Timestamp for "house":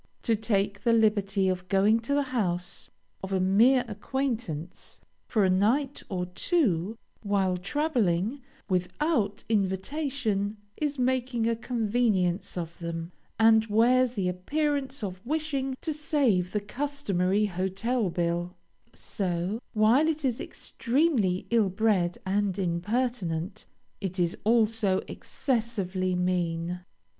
2.33-2.89